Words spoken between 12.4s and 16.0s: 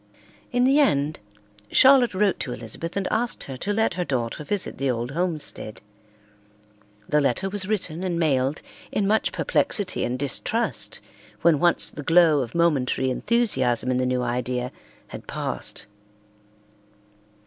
of momentary enthusiasm in the new idea had passed.